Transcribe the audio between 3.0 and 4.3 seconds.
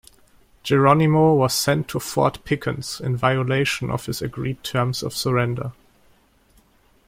violation of his